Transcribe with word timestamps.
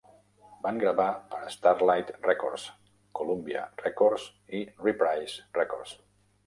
Van 0.61 0.79
gravar 0.83 1.09
per 1.33 1.41
a 1.49 1.53
Starlite 1.55 2.17
Records, 2.29 2.65
Columbia 3.21 3.63
Records 3.87 4.27
i 4.63 4.67
Reprise 4.89 5.47
Records. 5.63 5.99